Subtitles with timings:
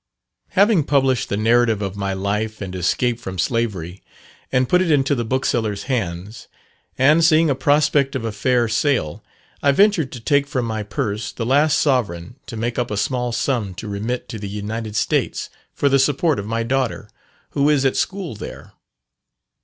[0.53, 4.01] Having published the narrative of my life and escape from slavery,
[4.51, 6.47] and put it into the booksellers' hands
[6.97, 9.23] and seeing a prospect of a fair sale,
[9.61, 13.31] I ventured to take from my purse the last sovereign to make up a small
[13.31, 17.07] sum to remit to the United States, for the support of my daughter,
[17.51, 18.71] who is at school there.